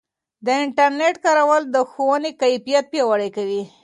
د 0.45 0.47
انټرنیټ 0.63 1.15
کارول 1.25 1.63
د 1.69 1.77
ښوونې 1.91 2.31
کیفیت 2.41 2.85
پیاوړی 2.91 3.29
کوي. 3.37 3.63